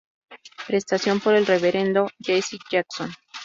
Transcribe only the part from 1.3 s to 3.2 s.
el Reverendo Jesse Jackson